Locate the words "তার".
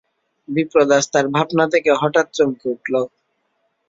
1.13-1.25